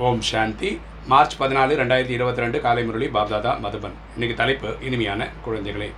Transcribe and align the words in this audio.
ஓம் 0.00 0.20
சாந்தி. 0.28 0.68
March 1.10 1.34
பதினாலு 1.40 1.72
ரெண்டாயிரத்தி 1.80 2.14
இருபத்தி 2.16 2.40
ரெண்டு 2.42 2.58
காலை 2.64 2.82
முரளி 2.84 3.06
பாப்தாதா 3.16 3.50
மதுபன். 3.64 3.96
இன்னைக்கு 4.14 4.36
தலைப்பு 4.38 4.68
இனிமையான 4.86 5.26
குழந்தைகளே. 5.46 5.88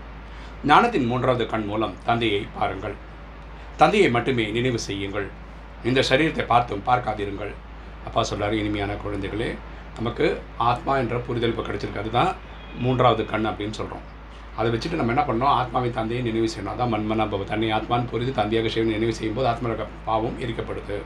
ஞானத்தின் 0.71 1.07
மூன்றாவது 1.11 1.45
கண் 1.53 1.67
மூலம் 1.69 1.95
தந்தையை 2.09 2.41
பாருங்கள். 2.57 2.97
தந்தையை 3.83 4.11
மட்டுமே 4.17 4.47
நினைவு 4.57 4.79
செய்யுங்கள். 4.89 5.29
இந்த 5.89 6.03
சரீரத்தை 6.11 6.45
பார்த்தும் 6.53 6.85
பார்க்காதிருங்கள். 6.91 7.53
அப்பா 8.07 8.25
சொல்றாரு 8.31 8.53
இனிமையான 8.63 8.93
குழந்தைகளே 9.05 9.51
நமக்கு 9.99 10.27
ஆத்மா 10.71 10.97
என்ற 11.05 11.19
புரிதல் 11.27 11.55
இப்போ 11.57 11.65
தான் 11.71 12.03
அதுதான் 12.05 12.33
மூன்றாவது 12.85 13.25
கண் 13.33 13.51
அப்படின்னு 13.51 13.79
சொல்கிறோம் 13.81 14.07
அதை 14.59 14.69
வச்சுட்டு 14.73 15.01
நம்ம 15.01 15.13
என்ன 15.15 15.25
பண்ணோம் 15.33 15.57
ஆத்மாவின் 15.61 15.99
தந்தையை 15.99 16.23
நினைவு 16.31 16.49
செய்யணும். 16.55 16.75
அதான் 16.77 16.95
மண்மனா 16.95 17.45
தன்னை 17.53 17.71
ஆத்மான்னு 17.79 18.11
புரிந்து 18.15 18.41
தந்தையாக 18.41 18.69
செய்யணும் 18.75 18.97
நினைவு 18.99 19.15
செய்யும்போது 19.21 19.49
ஆத்மாவோட 19.53 19.87
பாவம் 20.09 20.41
எரிக்கப்படுது. 20.47 20.99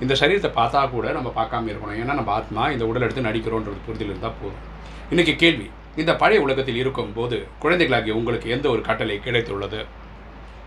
இந்த 0.00 0.14
சரீரத்தை 0.14 0.50
பார்த்தா 0.58 0.90
கூட 0.90 1.12
நம்ம 1.12 1.32
பார்க்காம 1.36 1.70
இருக்கணும். 1.72 2.00
ஏன்னா 2.00 2.14
நம்ம 2.14 2.32
ஆத்மா 2.32 2.70
இந்த 2.70 2.86
உடல் 2.86 3.02
எடுத்து 3.02 3.22
நடிக்கிறோன்றது 3.22 3.80
புரிதல் 3.86 4.08
இருந்தால் 4.08 4.32
போதும். 4.42 4.70
இன்றைக்கி 5.10 5.36
கேள்வி 5.36 5.70
இந்த 5.96 6.16
பழைய 6.16 6.42
உலகத்தில் 6.42 6.76
இருக்கும்போது 6.76 7.46
குழந்தைகளாகிய 7.58 8.16
உங்களுக்கு 8.16 8.50
எந்த 8.50 8.68
ஒரு 8.68 8.80
கட்டளை 8.80 9.20
கிடைத்துள்ளது? 9.24 9.84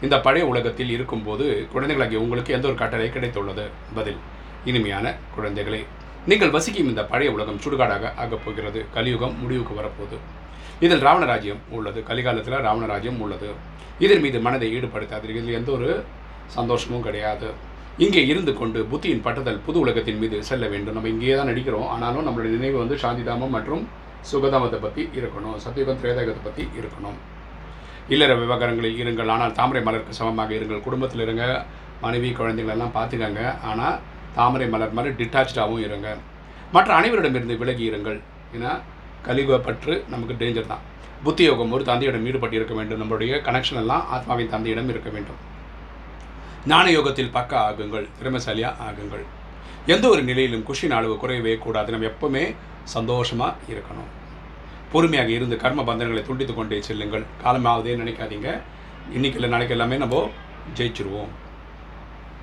இந்த 0.01 0.19
பழைய 0.19 0.47
உலகத்தில் 0.47 0.89
இருக்கும்போது 0.89 1.67
குழந்தைகளாகிய 1.71 2.19
உங்களுக்கு 2.19 2.53
எந்த 2.53 2.67
ஒரு 2.67 2.77
கட்டளை 2.77 3.07
கிடைத்துள்ளது? 3.07 3.67
பதில் 3.95 4.17
இனிமையான 4.65 5.15
குழந்தைகளே 5.37 5.85
நீங்கள் 6.25 6.49
வசிக்கும் 6.49 6.87
இந்த 6.87 7.05
பழைய 7.05 7.31
உலகம் 7.31 7.59
சுடுகாடாக 7.63 8.11
ஆகப் 8.15 8.45
போகிறது. 8.45 8.85
கலியுகம் 8.93 9.41
முடிவுக்கு 9.41 9.73
வரப்போகுது. 9.73 10.17
இதில் 10.79 11.03
ராவணராஜ்யம் 11.03 11.59
உள்ளது. 11.69 12.03
கலிகாலத்தில் 12.07 12.53
ராவணராஜ்யம் 12.53 13.19
உள்ளது. 13.19 13.49
இதன் 13.99 14.19
மீது 14.19 14.39
மனதை 14.39 14.77
ஈடுபடுத்தாது 14.77 15.23
இதில் 15.23 15.53
எந்த 15.53 15.71
ஒரு 15.71 16.03
சந்தோஷமும் 16.45 17.01
கிடையாது. 17.01 17.51
இங்கே 18.03 18.21
இருந்து 18.31 18.51
கொண்டு 18.59 18.79
புத்தியின் 18.91 19.21
பட்டுதல் 19.25 19.59
புது 19.65 19.77
உலகத்தின் 19.83 20.17
மீது 20.21 20.37
செல்ல 20.47 20.65
வேண்டும். 20.71 20.95
நம்ம 20.97 21.09
இங்கேயே 21.11 21.35
தான் 21.39 21.49
நடிக்கிறோம் 21.49 21.85
ஆனாலும் 21.93 22.25
நம்மளுடைய 22.27 22.51
நினைவு 22.55 22.77
வந்து 22.81 22.95
சாந்திதாமம் 23.03 23.53
மற்றும் 23.57 23.83
சுகதாமத்தை 24.31 24.79
பற்றி 24.85 25.03
இருக்கணும். 25.19 25.55
சத்தியுகம் 25.65 26.01
திரேதகத்தை 26.01 26.41
பற்றி 26.47 26.63
இருக்கணும். 26.79 27.17
இல்லற 28.13 28.31
விவகாரங்களில் 28.41 28.99
இருங்கள். 29.03 29.31
ஆனால் 29.35 29.55
தாமரை 29.59 29.83
மலருக்கு 29.87 30.19
சமமாக 30.19 30.53
இருங்கள். 30.57 30.83
குடும்பத்தில் 30.87 31.23
இருங்க. 31.27 31.45
மனைவி 32.03 32.31
குழந்தைகளெல்லாம் 32.41 32.93
பார்த்துக்கங்க. 32.97 33.41
ஆனால் 33.69 33.97
தாமரை 34.39 34.69
மலர் 34.75 34.95
மாதிரி 34.99 35.15
டிட்டாச்சாகவும் 35.21 35.85
இருங்க. 35.87 36.09
மற்ற 36.75 36.91
அனைவரிடமிருந்து 36.99 37.61
விலகி 37.63 37.83
இருங்கள். 37.91 38.19
ஏன்னா 38.55 38.71
கலியுக 39.29 39.63
பற்று 39.67 39.93
நமக்கு 40.13 40.41
டேஞ்சர் 40.43 40.71
தான். 40.73 40.85
புத்தி 41.25 41.43
யோகம் 41.49 41.75
ஒரு 41.75 41.83
தந்தையிடம் 41.91 42.25
ஈடுபட்டு 42.29 42.57
இருக்க 42.59 42.73
வேண்டும். 42.79 43.01
நம்மளுடைய 43.03 43.35
கனெக்ஷன் 43.49 43.83
எல்லாம் 43.85 44.03
ஆத்மாவின் 44.15 44.55
தந்தையிடம் 44.55 44.91
இருக்க 44.93 45.09
வேண்டும். 45.17 45.39
ஞான 46.69 46.85
யோகத்தில் 46.91 47.33
பக்க 47.35 47.51
ஆகுங்கள் 47.65 48.05
திறமைசாலியாக 48.19 48.81
ஆகுங்கள். 48.85 49.25
எந்த 49.93 50.05
ஒரு 50.13 50.21
நிலையிலும் 50.29 50.63
குஷின் 50.69 50.95
அளவு 50.97 51.15
குறையவே 51.23 51.53
கூடாது. 51.65 51.91
நம்ம 51.93 52.07
எப்பவுமே 52.11 52.43
சந்தோஷமாக 52.83 53.53
இருக்கணும். 53.73 54.09
பொறுமையாக 54.91 55.29
இருந்து 55.29 55.55
கர்ம 55.63 55.83
பந்தனங்களை 55.89 56.23
துண்டித்து 56.29 56.53
கொண்டே 56.53 56.81
செல்லுங்கள். 56.87 57.25
காலமாவதே 57.43 57.93
நினைக்காதீங்க. 58.01 58.49
இன்னைக்கு 59.15 59.39
இல்லை 59.39 59.49
நாளைக்கு 59.53 59.75
எல்லாமே 59.77 59.97
நம்ம 60.03 60.23
ஜெயிச்சிருவோம். 60.79 61.31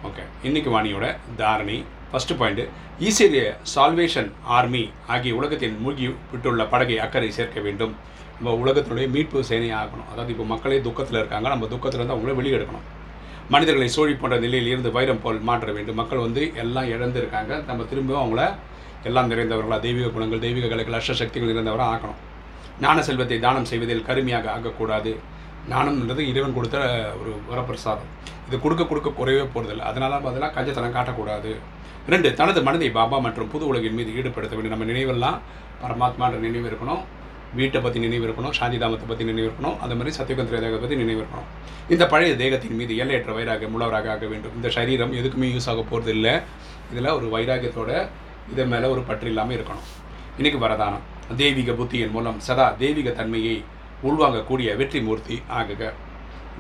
ஓகே 0.09 0.25
இன்னைக்கு 0.43 0.71
வாணியோட 0.77 1.07
தாரணி. 1.43 1.79
ஃபஸ்ட்டு 2.13 2.39
பாயிண்ட்டு 2.41 2.65
ஈஸிய 3.09 3.45
சால்வேஷன் 3.75 4.33
ஆர்மி 4.57 4.85
ஆகிய 5.07 5.35
உலகத்தின் 5.35 5.77
மூழ்கி 5.83 6.09
விட்டுள்ள 6.33 6.63
படகை 6.73 6.99
அக்கறை 7.05 7.31
சேர்க்க 7.41 7.61
வேண்டும். 7.69 7.95
நம்ம 8.39 8.57
உலகத்தினுடைய 8.65 9.09
மீட்பு 9.17 9.45
சேனையாக 9.53 9.83
ஆகணும். 9.83 10.09
அதாவது 10.13 10.33
இப்போ 10.35 10.45
மக்களே 10.55 10.81
துக்கத்தில் 10.89 11.23
இருக்காங்க. 11.23 11.49
நம்ம 11.49 11.67
துக்கத்திலேருந்து 11.75 12.17
அவங்கள 12.17 12.35
வெளியெடுக்கணும் 12.41 12.89
மனிதர்களை 13.51 13.89
சோழி 13.95 14.13
போன்ற 14.21 14.37
நிலையில் 14.45 14.71
இருந்து 14.73 14.91
வைரம் 14.97 15.23
போல் 15.23 15.41
மாற்ற 15.49 15.73
வேண்டும். 15.77 15.99
மக்கள் 16.01 16.25
வந்து 16.27 16.43
எல்லாம் 16.63 16.89
இழந்து 16.95 17.19
இருக்காங்க 17.23 17.53
நம்ம 17.69 17.85
திரும்பவும் 17.91 18.23
அவங்கள 18.23 18.43
எல்லாம் 19.09 19.31
நிறைந்தவர்களாக 19.31 19.81
தெய்வீக 19.87 20.11
குணங்கள் 20.17 20.43
தெய்வீக 20.45 20.69
கலைகள் 20.73 20.97
அஷ்ட 20.99 21.15
சக்திகள் 21.21 21.51
நிறைந்தவராக 21.53 21.93
ஆக்கணும். 21.95 22.21
ஞான 22.85 23.03
செல்வத்தை 23.09 23.39
தானம் 23.47 23.69
செய்வதில் 23.71 24.05
கருமையாக 24.09 24.51
ஆகக்கூடாது 24.57 25.13
ஞானம்ன்றது 25.73 26.23
இறைவன் 26.31 26.55
கொடுத்த 26.59 26.79
ஒரு 27.21 27.33
வரப்பிரசாதம். 27.51 28.11
இது 28.49 28.57
கொடுக்க 28.65 28.85
கொடுக்க 28.85 29.11
குறையவே 29.19 29.45
போகிறதில்ல 29.55 29.89
அதனால 29.91 30.21
அதெல்லாம் 30.31 30.55
கஞ்சத்தனம் 30.57 30.97
காட்டக்கூடாது. 30.97 31.51
ரெண்டு 32.13 32.29
தனது 32.39 32.61
மனதை 32.69 32.91
பாபா 32.99 33.19
மற்றும் 33.27 33.51
புது 33.53 33.65
உலகின் 33.73 33.99
மீது 33.99 34.11
ஈடுபடுத்த 34.19 34.55
வேண்டும். 34.57 34.75
நம்ம 34.77 34.89
நினைவெல்லாம் 34.93 35.39
பரமாத்மான்ற 35.83 36.39
நினைவு 36.47 36.67
இருக்கணும். 36.71 37.03
வீட்டை 37.59 37.79
பற்றி 37.85 37.99
நினைவு 38.05 38.25
இருக்கணும் 38.27 38.55
சாந்திதாமத்தை 38.59 39.07
பற்றி 39.09 39.25
நினைவு 39.31 39.47
இருக்கணும் 39.49 39.77
அந்த 39.85 39.95
மாதிரி 39.99 40.13
சத்தியகந்திர 40.19 40.59
தேகத்தை 40.65 40.81
பற்றி 40.85 40.99
நினைவு 41.03 41.21
இருக்கணும் 41.23 41.49
இந்த 41.93 42.05
பழைய 42.13 42.35
தேகத்தின் 42.43 42.79
மீது 42.81 42.93
எல்லையற்ற 43.03 43.33
வைராக 43.39 43.69
உள்ளவராக 43.75 44.09
ஆக 44.15 44.27
வேண்டும். 44.33 44.55
இந்த 44.59 44.69
சரீரம் 44.77 45.13
எதுக்குமே 45.21 45.49
யூஸ் 45.55 45.69
ஆக 45.73 45.83
போகிறது 45.91 46.13
இல்லை 46.17 46.35
இதில் 46.93 47.11
ஒரு 47.19 47.27
வைராகியத்தோட 47.35 47.91
இதன் 48.53 48.71
மேலே 48.73 48.87
ஒரு 48.95 49.03
பற்று 49.09 49.29
இல்லாமல் 49.33 49.57
இருக்கணும். 49.59 49.89
இன்றைக்கி 50.39 50.59
வரதானம். 50.65 51.05
தெய்வீக 51.43 51.73
புத்தியின் 51.81 52.15
மூலம் 52.17 52.39
சதா 52.47 52.67
தெய்வீக 52.83 53.11
தன்மையை 53.21 53.57
உள்வாங்கக்கூடிய 54.09 54.71
வெற்றி 54.81 55.01
மூர்த்தி 55.09 55.37
ஆகுக. 55.59 55.93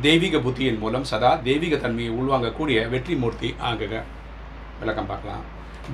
தெய்வீக 0.06 0.36
புத்தியின் 0.44 0.78
மூலம் 0.82 1.08
சதா 1.12 1.32
தெய்வீக 1.48 1.76
தன்மையை 1.86 2.12
உள்வாங்கக்கூடிய 2.20 2.78
வெற்றி 2.94 3.14
மூர்த்தி 3.22 3.48
ஆகுக. 3.70 3.94
விளக்கம் 4.82 5.10
பார்க்கலாம். 5.10 5.44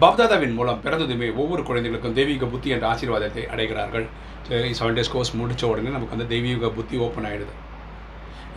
பப்தாதாவின் 0.03 0.57
மூலம் 0.57 0.81
பிறந்ததுமே 0.85 1.29
ஒவ்வொரு 1.43 1.63
குழந்தைகளுக்கும் 1.69 2.17
தெய்வீக 2.17 2.47
புத்தி 2.55 2.69
என்ற 2.75 2.85
ஆசீர்வாதத்தை 2.93 3.45
அடைகிறார்கள். 3.53 4.05
சரி 4.49 4.71
செவன் 4.79 4.97
டேஸ் 4.97 5.13
கோர்ஸ் 5.13 5.33
முடித்த 5.41 5.65
உடனே 5.69 5.91
நமக்கு 5.95 6.15
வந்து 6.17 6.27
தெய்வீக 6.33 6.69
புத்தி 6.79 6.97
ஓப்பன் 7.05 7.27
ஆகிடுது 7.29 7.55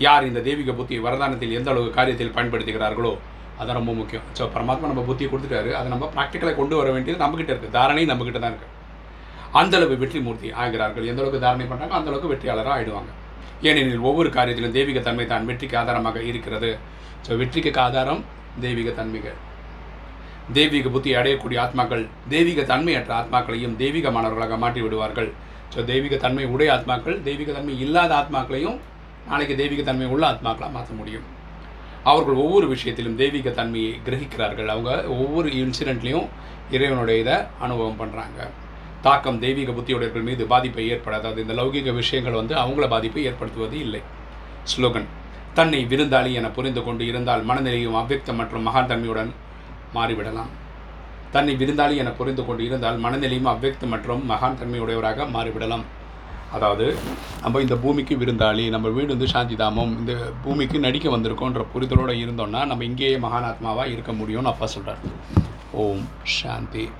யார் 0.05 0.27
இந்த 0.29 0.39
தெய்வீக 0.47 0.73
புத்தி 0.79 0.95
வரதானத்தில் 1.05 1.53
எந்த 1.59 1.69
அளவு 1.73 1.87
காரியத்தில் 1.97 2.33
பயன்படுத்துகிறார்களோ 2.37 3.13
அது 3.61 3.77
ரொம்ப 3.79 3.91
முக்கியம். 3.99 4.25
ஸோ 4.37 4.43
பரமாத்மா 4.55 4.89
நம்ம 4.91 5.03
புத்தியை 5.09 5.29
கொடுத்துட்டாரு. 5.31 5.71
அதை 5.79 5.87
நம்ம 5.93 6.05
ப்ராக்டிக்கலாக 6.15 6.55
கொண்டு 6.59 6.75
வர 6.79 6.89
வேண்டியது 6.95 7.21
நம்மக்கிட்ட 7.23 7.53
இருக்குது 7.53 7.75
தாரணை 7.77 8.03
நம்மக்கிட்ட 8.11 8.41
தான் 8.45 8.53
இருக்குது 8.53 8.79
அந்தளவு 9.59 9.95
வெற்றி 10.01 10.19
மூர்த்தி 10.25 10.49
ஆகிறார்கள். 10.63 11.07
எந்த 11.11 11.21
அளவுக்கு 11.21 11.43
தாரணை 11.45 11.67
பண்ணுறாங்க 11.71 11.95
அந்த 11.99 12.09
அளவுக்கு 12.11 12.31
வெற்றியாளராக 12.33 12.75
ஆயிடுவாங்க. 12.77 13.11
ஏனெனில் 13.69 14.07
ஒவ்வொரு 14.09 14.31
காரியத்திலும் 14.37 14.75
தெய்வீக 14.77 15.01
தன்மை 15.07 15.27
தான் 15.33 15.47
வெற்றிக்கு 15.51 15.77
ஆதாரமாக 15.83 16.19
இருக்கிறது. 16.31 16.71
ஸோ 17.27 17.37
வெற்றிக்கு 17.43 17.73
ஆதாரம் 17.85 18.21
தெய்வீக 18.65 18.91
தன்மைகள் 18.99 19.39
தெய்வீக 20.57 20.89
புத்தி 20.93 21.11
அடையக்கூடிய 21.19 21.57
ஆத்மாக்கள் 21.65 22.03
தெய்வீக 22.33 22.61
தன்மையற்ற 22.71 23.11
ஆத்மாக்களையும் 23.21 23.75
தெய்வீகமானவர்களாக 23.81 24.57
மாற்றி 24.63 24.81
விடுவார்கள். 24.85 25.29
ஸோ 25.73 25.79
தெய்வீக 25.91 26.15
தன்மை 26.23 26.45
உடைய 26.53 26.69
ஆத்மாக்கள் 26.77 27.17
தெய்வீக 27.27 27.51
தன்மை 27.57 27.75
இல்லாத 27.85 28.11
ஆத்மாக்களையும் 28.21 28.79
நாளைக்கு 29.29 29.55
தெய்வீக 29.61 29.81
தன்மை 29.89 30.07
உள்ள 30.13 30.23
ஆத்மாக்களாக 30.31 30.73
மாற்ற 30.77 30.93
முடியும். 31.01 31.25
அவர்கள் 32.11 32.41
ஒவ்வொரு 32.43 32.67
விஷயத்திலும் 32.73 33.17
தெய்வீக 33.21 33.49
தன்மையை 33.59 33.91
கிரகிக்கிறார்கள். 34.07 34.69
அவங்க 34.73 34.91
ஒவ்வொரு 35.17 35.49
இன்சிடெண்ட்லேயும் 35.61 36.27
இறைவனுடைய 36.75 37.17
இதை 37.23 37.35
அனுபவம் 37.65 37.99
பண்ணுறாங்க 38.01 38.39
தாக்கம் 39.05 39.39
தெய்வீக 39.43 39.69
புத்தியுடையவர்கள் 39.77 40.27
மீது 40.29 40.43
பாதிப்பை 40.53 40.85
ஏற்படாது. 40.93 41.37
இந்த 41.43 41.53
லௌகிக 41.59 41.93
விஷயங்கள் 42.01 42.39
வந்து 42.39 42.53
அவங்கள 42.63 42.87
பாதிப்பை 42.93 43.23
ஏற்படுத்துவது 43.29 43.77
இல்லை. 43.85 44.01
ஸ்லோகன் 44.73 45.07
தன்னை 45.59 45.79
விருந்தாளி 45.91 46.33
என 46.39 46.49
புரிந்து 46.57 46.81
கொண்டு 46.83 47.03
இருந்தால் 47.11 47.45
மனநிலையும் 47.49 47.97
அவ்வக்தம் 48.01 48.39
மற்றும் 48.41 48.67
மகான் 48.67 48.91
தன்மையுடன் 48.91 49.31
மாறிவிடலாம். 49.95 50.51
தன்னை 51.35 51.53
விருந்தாளி 51.61 51.95
என 52.01 52.11
புரிந்து 52.19 52.43
கொண்டு 52.45 52.63
இருந்தால் 52.67 53.01
மனநிலையும் 53.05 53.49
அவ்வக்தம் 53.53 53.91
மற்றும் 53.95 54.23
மகான் 54.31 54.59
தன்மையுடையவராக 54.61 55.27
மாறிவிடலாம். 55.35 55.85
அதாவது 56.55 56.85
நம்ம 57.43 57.59
இந்த 57.65 57.75
பூமிக்கு 57.83 58.13
விருந்தாளி 58.21 58.63
நம்ம 58.73 58.87
வீடு 58.95 59.13
வந்து 59.13 59.27
சாந்திதாமம் 59.33 59.93
இந்த 59.99 60.13
பூமிக்கு 60.43 60.77
நடிக்க 60.85 61.09
வந்திருக்கோன்ற 61.13 61.63
புரிதலோடு 61.73 62.15
இருந்தோம்னா 62.23 62.61
நம்ம 62.71 62.83
இங்கேயே 62.89 63.17
மகானாத்மாவாக 63.25 63.93
இருக்க 63.93 64.13
முடியும்னு 64.21 64.51
அப்பா 64.53 64.67
சொல்கிறார் 64.75 65.01
ஓம் 65.83 66.03
சாந்தி. 66.39 66.85